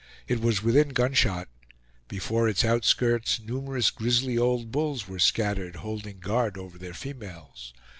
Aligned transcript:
It 0.27 0.41
was 0.41 0.63
within 0.63 0.89
gunshot; 0.89 1.47
before 2.07 2.49
its 2.49 2.65
outskirts, 2.65 3.39
numerous 3.39 3.91
grizzly 3.91 4.35
old 4.35 4.71
bulls 4.71 5.07
were 5.07 5.19
scattered, 5.19 5.75
holding 5.75 6.17
guard 6.17 6.57
over 6.57 6.79
their 6.79 6.95
females. 6.95 7.71